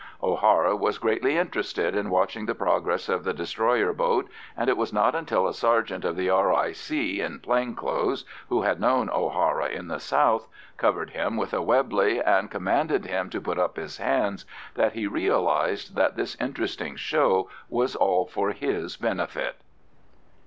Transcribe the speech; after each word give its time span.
O'Hara 0.23 0.75
was 0.75 0.97
greatly 0.97 1.37
interested 1.37 1.95
in 1.95 2.09
watching 2.09 2.47
the 2.47 2.55
progress 2.55 3.07
of 3.07 3.23
the 3.23 3.35
destroyer 3.35 3.93
boat, 3.93 4.27
and 4.57 4.67
it 4.67 4.75
was 4.75 4.91
not 4.91 5.13
until 5.13 5.47
a 5.47 5.53
sergeant 5.53 6.03
of 6.03 6.15
the 6.15 6.27
R.I.C. 6.27 7.21
in 7.21 7.39
plain 7.39 7.75
clothes, 7.75 8.25
who 8.49 8.63
had 8.63 8.79
known 8.79 9.11
O'Hara 9.11 9.67
in 9.67 9.89
the 9.89 9.99
south, 9.99 10.47
covered 10.75 11.11
him 11.11 11.37
with 11.37 11.53
a 11.53 11.61
Webley 11.61 12.19
and 12.19 12.49
commanded 12.49 13.05
him 13.05 13.29
to 13.29 13.39
put 13.39 13.59
up 13.59 13.75
his 13.77 13.97
hands, 13.97 14.47
that 14.73 14.93
he 14.93 15.05
realised 15.05 15.95
that 15.95 16.15
this 16.15 16.35
interesting 16.41 16.95
show 16.95 17.47
was 17.69 17.95
all 17.95 18.25
for 18.25 18.53
his 18.53 18.97
benefit. 18.97 19.57